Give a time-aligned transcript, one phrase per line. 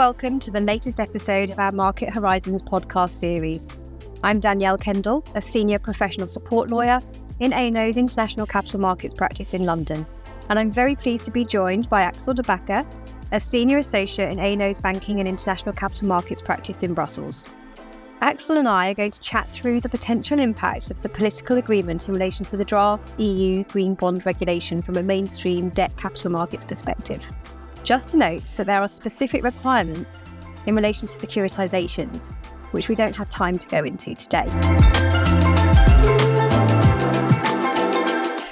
[0.00, 3.68] welcome to the latest episode of our Market Horizons podcast series.
[4.22, 7.02] I'm Danielle Kendall, a senior professional support lawyer
[7.40, 10.06] in A&O's International Capital Markets practice in London.
[10.48, 12.86] And I'm very pleased to be joined by Axel de Backer,
[13.32, 17.46] a senior associate in A&O's Banking and International Capital Markets practice in Brussels.
[18.22, 22.08] Axel and I are going to chat through the potential impact of the political agreement
[22.08, 26.64] in relation to the draft EU Green Bond regulation from a mainstream debt capital markets
[26.64, 27.22] perspective.
[27.84, 30.22] Just to note that there are specific requirements
[30.66, 32.32] in relation to securitisations,
[32.72, 34.46] which we don't have time to go into today.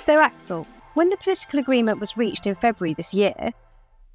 [0.04, 3.52] So, Axel, when the political agreement was reached in February this year,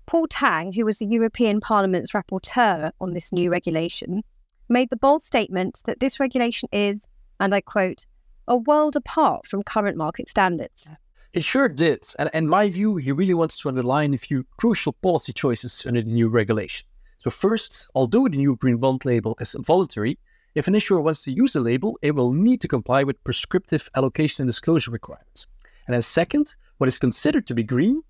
[0.05, 4.23] Paul Tang, who was the European Parliament's rapporteur on this new regulation,
[4.67, 7.07] made the bold statement that this regulation is,
[7.39, 8.05] and I quote,
[8.47, 10.89] a world apart from current market standards.
[11.33, 12.05] It sure did.
[12.19, 16.03] And in my view, he really wants to underline a few crucial policy choices under
[16.03, 16.85] the new regulation.
[17.17, 20.19] So, first, although the new green bond label is voluntary,
[20.53, 23.89] if an issuer wants to use the label, it will need to comply with prescriptive
[23.95, 25.47] allocation and disclosure requirements.
[25.87, 28.03] And then, second, what is considered to be green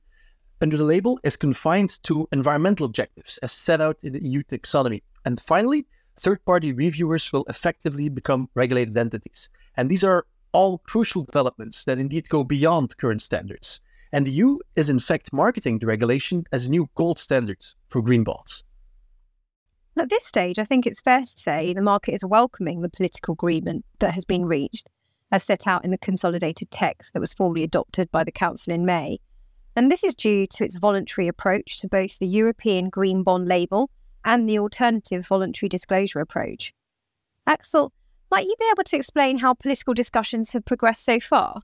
[0.60, 5.02] under the label is confined to environmental objectives as set out in the EU taxonomy.
[5.24, 5.86] And finally,
[6.18, 9.50] third party reviewers will effectively become regulated entities.
[9.78, 13.82] And these are all crucial developments that indeed go beyond current standards.
[14.12, 18.02] And the EU is in fact marketing the regulation as a new gold standard for
[18.02, 18.64] green bonds.
[19.98, 23.34] At this stage, I think it's fair to say the market is welcoming the political
[23.34, 24.88] agreement that has been reached,
[25.32, 28.86] as set out in the consolidated text that was formally adopted by the Council in
[28.86, 29.20] May.
[29.76, 33.90] And this is due to its voluntary approach to both the European Green Bond label
[34.26, 36.74] and the alternative voluntary disclosure approach.
[37.46, 37.92] Axel,
[38.34, 41.62] might you be able to explain how political discussions have progressed so far?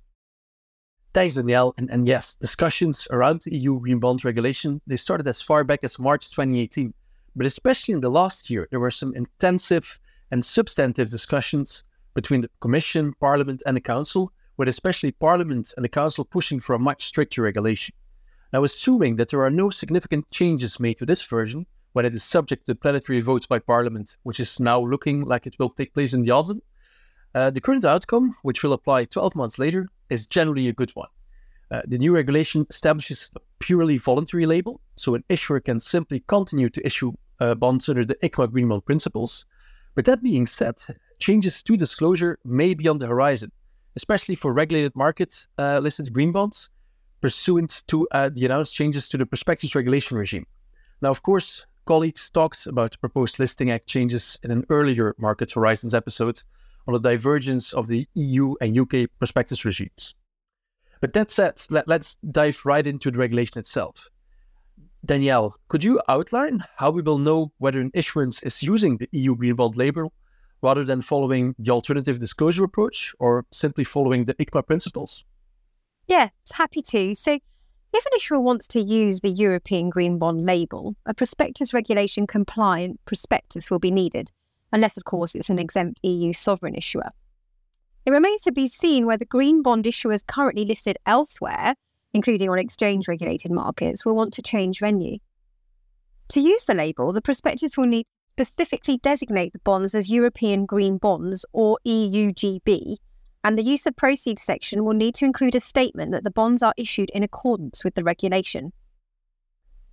[1.16, 1.74] Thanks, Danielle.
[1.80, 5.84] And, and yes, discussions around the EU green bond regulation, they started as far back
[5.84, 6.94] as March 2018.
[7.36, 10.00] But especially in the last year, there were some intensive
[10.30, 11.84] and substantive discussions
[12.14, 16.76] between the Commission, Parliament, and the Council, with especially Parliament and the Council pushing for
[16.76, 17.96] a much stricter regulation.
[18.54, 22.24] Now, assuming that there are no significant changes made to this version, when it is
[22.24, 26.14] subject to plenary votes by Parliament, which is now looking like it will take place
[26.14, 26.62] in the autumn.
[27.36, 31.10] Uh, the current outcome, which will apply 12 months later, is generally a good one.
[31.72, 36.70] Uh, the new regulation establishes a purely voluntary label, so an issuer can simply continue
[36.70, 39.46] to issue uh, bonds under the ICMA Bond principles.
[39.96, 40.78] But that being said,
[41.20, 43.52] changes to disclosure may be on the horizon,
[43.96, 46.70] especially for regulated markets uh, listed green bonds,
[47.22, 50.48] pursuant to uh, the announced changes to the prospectus regulation regime.
[51.02, 55.96] Now, of course, colleagues talked about proposed Listing Act changes in an earlier Market Horizons
[55.96, 56.40] episode
[56.88, 60.14] on the divergence of the EU and UK prospectus regimes.
[61.02, 64.08] But that said, let, us dive right into the regulation itself.
[65.04, 69.36] Danielle, could you outline how we will know whether an issuance is using the EU
[69.36, 70.14] Green Bond label
[70.62, 75.26] rather than following the alternative disclosure approach or simply following the ICMA principles?
[76.06, 77.16] Yes, happy to.
[77.16, 77.40] So,
[77.92, 83.00] if an issuer wants to use the European Green Bond label, a prospectus regulation compliant
[83.06, 84.32] prospectus will be needed,
[84.72, 87.10] unless, of course, it's an exempt EU sovereign issuer.
[88.06, 91.76] It remains to be seen whether green bond issuers currently listed elsewhere,
[92.14, 95.18] including on exchange regulated markets, will want to change venue.
[96.30, 98.06] To use the label, the prospectus will need
[98.38, 102.98] to specifically designate the bonds as European Green Bonds or EUGB
[103.44, 106.62] and the use of proceeds section will need to include a statement that the bonds
[106.62, 108.74] are issued in accordance with the regulation.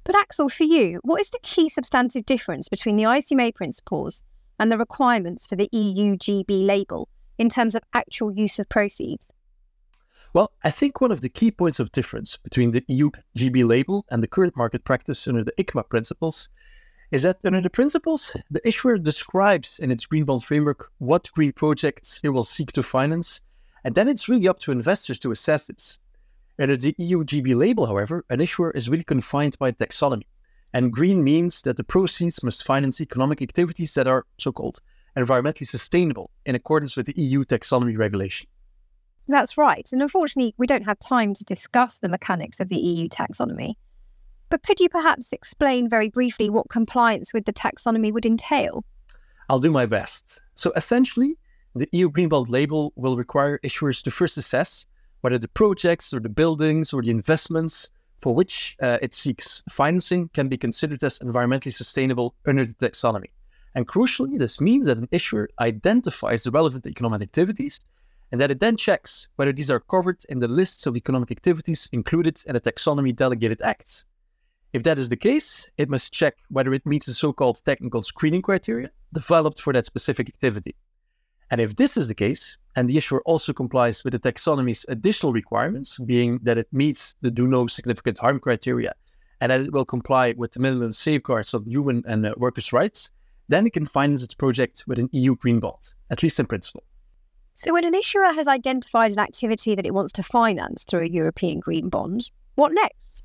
[0.05, 4.23] But Axel, for you, what is the key substantive difference between the ICMA principles
[4.59, 7.09] and the requirements for the EUGB label
[7.39, 9.33] in terms of actual use of proceeds?
[10.33, 14.23] Well, I think one of the key points of difference between the EUGB label and
[14.23, 16.49] the current market practice under the ICMA principles
[17.11, 21.53] is that under the principles, the issuer describes in its green bond framework what green
[21.53, 23.41] projects it will seek to finance,
[23.85, 25.99] and then it's really up to investors to assess this.
[26.59, 30.27] Under the EU GB label, however, an issuer is really confined by taxonomy,
[30.73, 34.81] and green means that the proceeds must finance economic activities that are so called
[35.17, 38.49] environmentally sustainable in accordance with the EU taxonomy regulation.
[39.29, 43.09] That's right, and unfortunately, we don't have time to discuss the mechanics of the EU
[43.09, 43.75] taxonomy.
[44.49, 48.85] But could you perhaps explain very briefly what compliance with the taxonomy would entail?
[49.49, 50.41] I'll do my best.
[50.55, 51.37] So essentially,
[51.75, 54.87] the EU Green Bond label will require issuers to first assess
[55.21, 60.29] whether the projects or the buildings or the investments for which uh, it seeks financing
[60.33, 63.31] can be considered as environmentally sustainable under the taxonomy.
[63.75, 67.81] And crucially, this means that an issuer identifies the relevant economic activities
[68.33, 71.89] and that it then checks whether these are covered in the lists of economic activities
[71.93, 74.05] included in the taxonomy delegated acts.
[74.73, 78.03] If that is the case, it must check whether it meets the so called technical
[78.03, 80.75] screening criteria developed for that specific activity.
[81.51, 85.33] And if this is the case, and the issuer also complies with the taxonomy's additional
[85.33, 88.93] requirements, being that it meets the do no significant harm criteria
[89.41, 93.11] and that it will comply with the minimum safeguards of human and uh, workers' rights,
[93.49, 96.83] then it can finance its project with an EU green bond, at least in principle.
[97.55, 101.09] So, when an issuer has identified an activity that it wants to finance through a
[101.09, 103.23] European green bond, what next?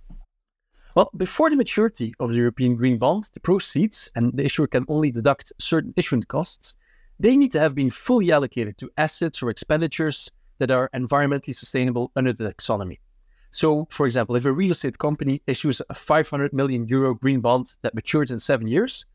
[0.93, 4.83] Well, before the maturity of the European green bond, the proceeds, and the issuer can
[4.89, 6.75] only deduct certain issuance costs,
[7.17, 10.29] they need to have been fully allocated to assets or expenditures
[10.59, 12.97] that are environmentally sustainable under the taxonomy.
[13.51, 17.77] So, for example, if a real estate company issues a 500 million euro green bond
[17.83, 19.05] that matures in seven years,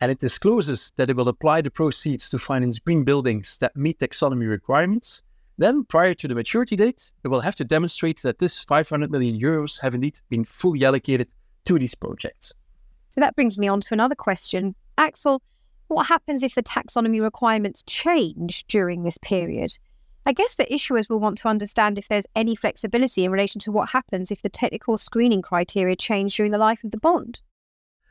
[0.00, 4.00] and it discloses that it will apply the proceeds to finance green buildings that meet
[4.00, 5.22] taxonomy requirements,
[5.58, 9.38] then prior to the maturity date, it will have to demonstrate that this 500 million
[9.38, 11.28] euros have indeed been fully allocated
[11.66, 12.52] to these projects.
[13.10, 14.74] So that brings me on to another question.
[14.96, 15.42] Axel,
[15.88, 19.78] what happens if the taxonomy requirements change during this period?
[20.24, 23.72] I guess the issuers will want to understand if there's any flexibility in relation to
[23.72, 27.40] what happens if the technical screening criteria change during the life of the bond.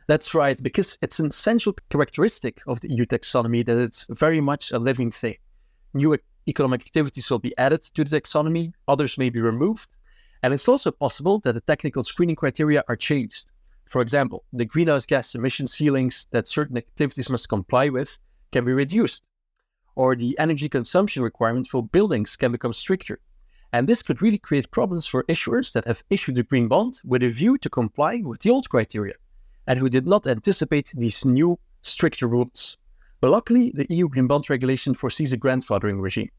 [0.07, 4.71] That's right, because it's an essential characteristic of the EU taxonomy that it's very much
[4.71, 5.37] a living thing.
[5.93, 6.13] New
[6.47, 9.95] economic activities will be added to the taxonomy, others may be removed,
[10.43, 13.47] and it's also possible that the technical screening criteria are changed.
[13.87, 18.17] For example, the greenhouse gas emission ceilings that certain activities must comply with
[18.51, 19.27] can be reduced
[19.95, 23.19] or the energy consumption requirement for buildings can become stricter.
[23.73, 27.23] And this could really create problems for issuers that have issued a green bond with
[27.23, 29.15] a view to complying with the old criteria
[29.67, 32.77] and who did not anticipate these new stricter rules.
[33.21, 36.31] But luckily, the EU Green Bond Regulation foresees a grandfathering regime.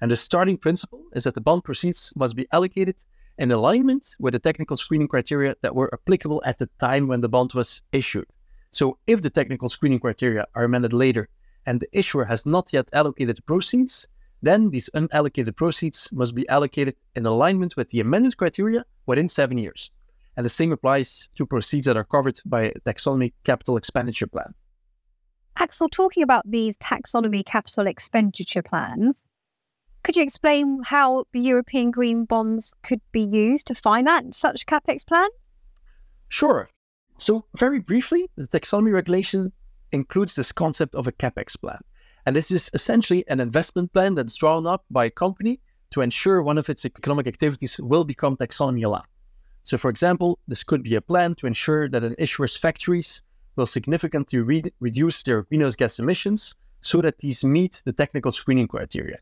[0.00, 2.96] And the starting principle is that the bond proceeds must be allocated
[3.36, 7.28] in alignment with the technical screening criteria that were applicable at the time when the
[7.28, 8.26] bond was issued.
[8.70, 11.28] So, if the technical screening criteria are amended later
[11.66, 14.08] and the issuer has not yet allocated the proceeds,
[14.40, 19.58] then these unallocated proceeds must be allocated in alignment with the amended criteria within seven
[19.58, 19.90] years.
[20.38, 24.54] And the same applies to proceeds that are covered by a taxonomy capital expenditure plan.
[25.60, 29.26] Axel, talking about these taxonomy capital expenditure plans,
[30.02, 35.06] could you explain how the European green bonds could be used to finance such capex
[35.06, 35.30] plans?
[36.28, 36.70] Sure.
[37.18, 39.52] So, very briefly, the taxonomy regulation
[39.92, 41.80] includes this concept of a capex plan.
[42.24, 45.60] And this is essentially an investment plan that's drawn up by a company
[45.90, 49.04] to ensure one of its economic activities will become taxonomy aligned.
[49.64, 53.22] So, for example, this could be a plan to ensure that an issuer's factories
[53.56, 58.68] will significantly re- reduce their greenhouse gas emissions so that these meet the technical screening
[58.68, 59.18] criteria.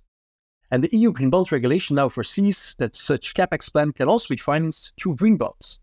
[0.70, 4.36] And the EU Green Bond Regulation now foresees that such capex plan can also be
[4.36, 5.78] financed through green bonds.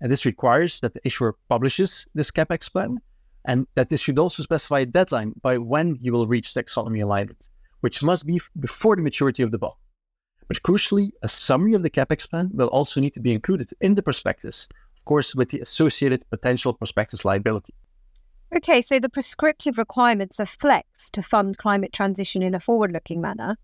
[0.00, 3.00] And this requires that the issuer publishes this capex plan
[3.44, 7.48] and that this should also specify a deadline by when you will reach taxonomy alignment,
[7.80, 9.74] which must be before the maturity of the bond.
[10.46, 13.94] But crucially, a summary of the capex plan will also need to be included in
[13.94, 14.68] the prospectus,
[15.08, 17.74] course, with the associated potential prospectus liability.
[18.54, 23.20] Okay, so the prescriptive requirements are flexed to fund climate transition in a forward looking
[23.20, 23.56] manner.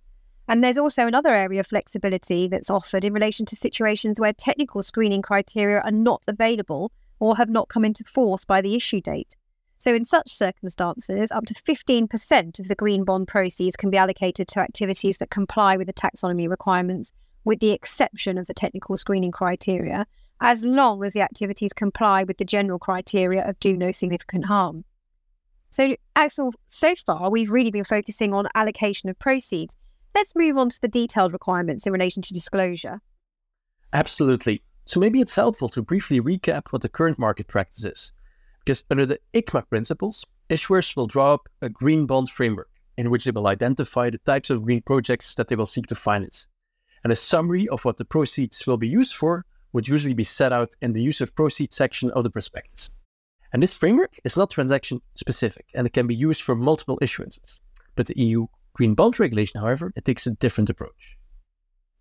[0.48, 4.82] And there's also another area of flexibility that's offered in relation to situations where technical
[4.82, 9.36] screening criteria are not available or have not come into force by the issue date.
[9.78, 14.48] So, in such circumstances, up to 15% of the green bond proceeds can be allocated
[14.48, 17.12] to activities that comply with the taxonomy requirements,
[17.44, 20.06] with the exception of the technical screening criteria,
[20.44, 24.84] as long as the activities comply with the general criteria of do no significant harm.
[25.70, 29.74] So, Axel, so far we've really been focusing on allocation of proceeds.
[30.14, 33.00] Let's move on to the detailed requirements in relation to disclosure.
[33.94, 34.62] Absolutely.
[34.84, 38.12] So, maybe it's helpful to briefly recap what the current market practice is.
[38.58, 43.24] Because under the ICMA principles, issuers will draw up a green bond framework in which
[43.24, 46.46] they will identify the types of green projects that they will seek to finance.
[47.02, 50.52] And a summary of what the proceeds will be used for would usually be set
[50.52, 52.88] out in the use of proceeds section of the prospectus.
[53.52, 57.58] And this framework is not transaction specific and it can be used for multiple issuances.
[57.96, 61.18] But the EU Green Bond Regulation, however, it takes a different approach.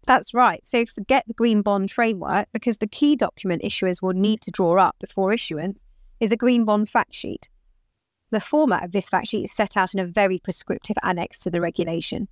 [0.06, 0.66] That's right.
[0.66, 4.78] So forget the Green Bond Framework because the key document issuers will need to draw
[4.78, 5.86] up before issuance
[6.20, 7.50] is a green bond fact sheet.
[8.32, 11.52] The format of this fact sheet is set out in a very prescriptive annex to
[11.52, 12.28] the regulation.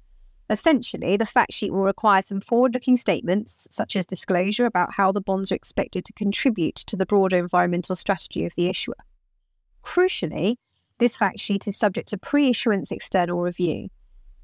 [0.51, 5.13] Essentially, the fact sheet will require some forward looking statements, such as disclosure about how
[5.13, 8.97] the bonds are expected to contribute to the broader environmental strategy of the issuer.
[9.81, 10.57] Crucially,
[10.99, 13.87] this fact sheet is subject to pre issuance external review.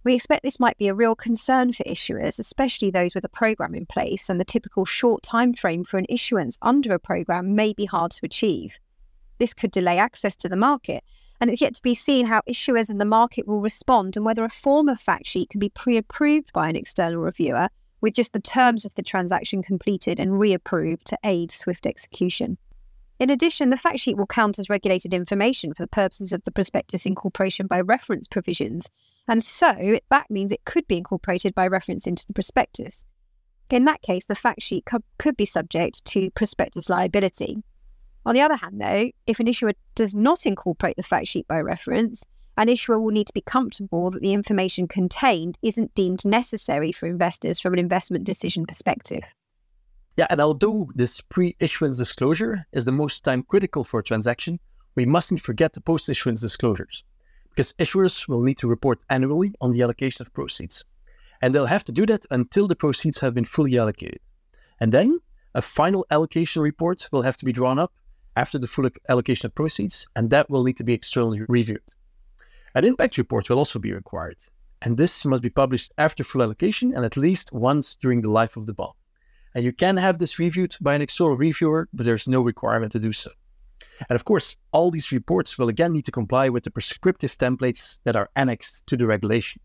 [0.06, 3.76] We expect this might be a real concern for issuers, especially those with a program
[3.76, 7.74] in place, and the typical short time frame for an issuance under a program may
[7.74, 8.80] be hard to achieve.
[9.40, 11.04] This could delay access to the market,
[11.40, 14.44] and it's yet to be seen how issuers in the market will respond and whether
[14.44, 17.70] a form of fact sheet can be pre approved by an external reviewer
[18.02, 22.58] with just the terms of the transaction completed and reapproved to aid swift execution.
[23.20, 26.52] In addition, the fact sheet will count as regulated information for the purposes of the
[26.52, 28.90] prospectus incorporation by reference provisions,
[29.28, 33.06] and so that means it could be incorporated by reference into the prospectus.
[33.70, 37.64] In that case, the fact sheet co- could be subject to prospectus liability.
[38.28, 41.62] On the other hand, though, if an issuer does not incorporate the fact sheet by
[41.62, 42.26] reference,
[42.58, 47.08] an issuer will need to be comfortable that the information contained isn't deemed necessary for
[47.08, 49.24] investors from an investment decision perspective.
[50.18, 54.60] Yeah, and although this pre issuance disclosure is the most time critical for a transaction,
[54.96, 57.06] we mustn't forget the post issuance disclosures,
[57.52, 60.84] because issuers will need to report annually on the allocation of proceeds.
[61.42, 64.20] And they'll have to do that until the proceeds have been fully allocated.
[64.82, 65.20] And then
[65.56, 67.94] a final allocation report will have to be drawn up
[68.38, 71.90] after the full allocation of proceeds, and that will need to be externally reviewed.
[72.76, 74.38] An impact report will also be required,
[74.84, 78.56] and this must be published after full allocation and at least once during the life
[78.56, 78.94] of the bond.
[79.56, 83.00] And you can have this reviewed by an external reviewer, but there's no requirement to
[83.00, 83.32] do so.
[84.08, 87.98] And of course, all these reports will again need to comply with the prescriptive templates
[88.04, 89.60] that are annexed to the regulation.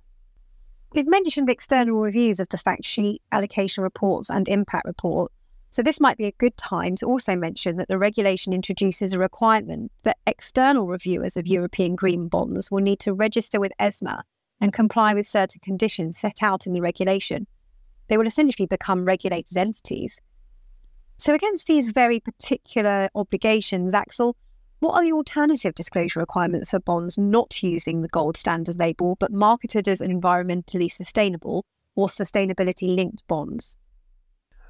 [0.95, 5.31] We've mentioned external reviews of the fact sheet, allocation reports, and impact report.
[5.73, 9.19] So, this might be a good time to also mention that the regulation introduces a
[9.19, 14.23] requirement that external reviewers of European green bonds will need to register with ESMA
[14.61, 17.47] and comply with certain conditions set out in the regulation
[18.13, 20.21] they will essentially become regulated entities.
[21.17, 24.37] So, against these very particular obligations, Axel,
[24.81, 29.33] what are the alternative disclosure requirements for bonds not using the gold standard label but
[29.33, 31.65] marketed as environmentally sustainable
[31.95, 33.77] or sustainability linked bonds?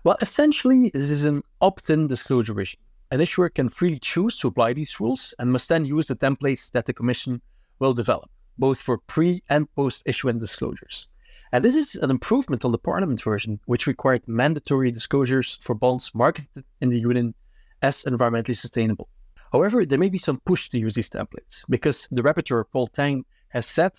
[0.04, 2.80] Well, essentially, this is an opt in disclosure regime.
[3.12, 6.72] An issuer can freely choose to apply these rules and must then use the templates
[6.72, 7.40] that the Commission
[7.78, 8.28] will develop,
[8.58, 11.06] both for pre and post issuance disclosures.
[11.52, 16.10] And this is an improvement on the Parliament version, which required mandatory disclosures for bonds
[16.14, 17.34] marketed in the Union
[17.80, 19.08] as environmentally sustainable.
[19.52, 23.24] However, there may be some push to use these templates because the rapporteur Paul Tang
[23.50, 23.92] has said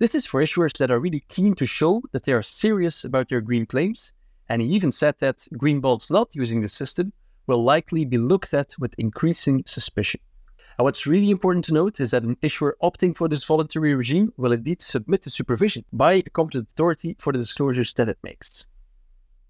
[0.00, 3.30] this is for issuers that are really keen to show that they are serious about
[3.30, 4.12] their green claims.
[4.48, 7.12] And he even said that green bonds not using the system
[7.46, 10.20] will likely be looked at with increasing suspicion.
[10.78, 14.32] And what's really important to note is that an issuer opting for this voluntary regime
[14.36, 18.66] will indeed submit to supervision by a competent authority for the disclosures that it makes.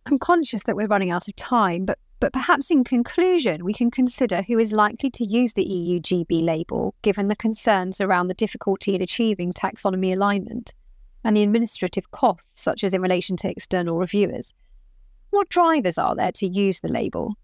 [0.07, 3.91] I'm conscious that we're running out of time, but but perhaps in conclusion, we can
[3.91, 8.35] consider who is likely to use the EU GB label, given the concerns around the
[8.35, 10.73] difficulty in achieving taxonomy alignment
[11.25, 14.55] and the administrative costs, such as in relation to external reviewers.
[15.37, 17.37] What drivers are there to use the label?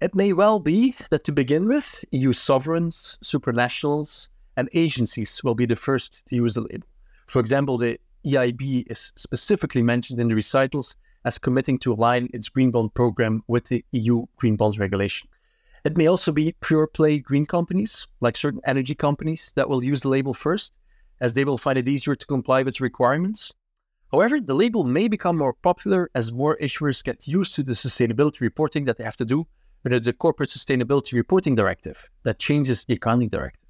[0.00, 4.26] It may well be that to begin with, EU sovereigns, supranationals,
[4.56, 6.88] and agencies will be the first to use the label.
[7.28, 12.48] For example, the EIB is specifically mentioned in the recitals as committing to align its
[12.48, 15.28] green bond program with the EU green bonds regulation.
[15.84, 20.00] It may also be pure play green companies, like certain energy companies, that will use
[20.00, 20.72] the label first,
[21.20, 23.52] as they will find it easier to comply with requirements.
[24.10, 28.40] However, the label may become more popular as more issuers get used to the sustainability
[28.40, 29.46] reporting that they have to do
[29.84, 33.60] under the Corporate Sustainability Reporting Directive that changes the accounting directive.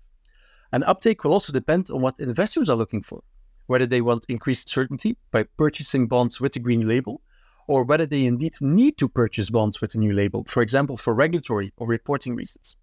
[0.73, 3.23] And uptake will also depend on what investors are looking for,
[3.67, 7.21] whether they want increased certainty by purchasing bonds with the green label,
[7.67, 11.15] or whether they indeed need to purchase bonds with a new label, for example, for
[11.15, 12.77] regulatory or reporting reasons.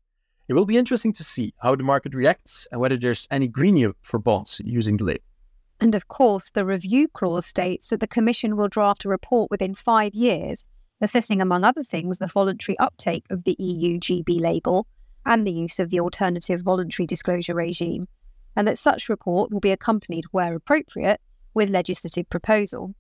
[0.47, 3.93] It will be interesting to see how the market reacts and whether there's any green
[4.01, 5.23] for bonds using the label.
[5.79, 9.75] And of course, the review clause states that the Commission will draft a report within
[9.75, 10.65] five years
[11.01, 14.87] assessing, among other things, the voluntary uptake of the EU GB label
[15.25, 18.07] and the use of the alternative voluntary disclosure regime,
[18.55, 21.19] and that such report will be accompanied, where appropriate,
[21.53, 22.93] with legislative proposal.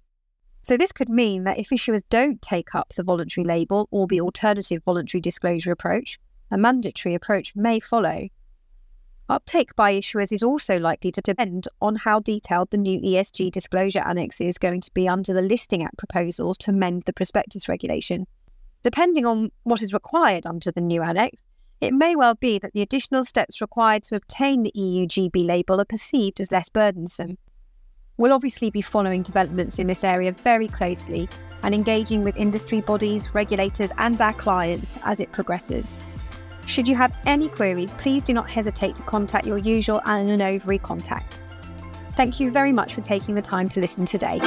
[0.61, 4.21] So, this could mean that if issuers don't take up the voluntary label or the
[4.21, 6.17] alternative voluntary disclosure approach,
[6.49, 8.27] a mandatory approach may follow.
[9.27, 14.03] Uptake by issuers is also likely to depend on how detailed the new ESG disclosure
[14.05, 18.27] annex is going to be under the Listing Act proposals to amend the prospectus regulation.
[18.83, 21.41] Depending on what is required under the new annex,
[21.81, 25.81] it may well be that the additional steps required to obtain the EU GB label
[25.81, 27.39] are perceived as less burdensome.
[28.17, 31.27] We'll obviously be following developments in this area very closely
[31.63, 35.85] and engaging with industry bodies, regulators, and our clients as it progresses.
[36.67, 40.39] Should you have any queries, please do not hesitate to contact your usual Allen &
[40.39, 41.37] Overy contacts.
[42.15, 44.39] Thank you very much for taking the time to listen today.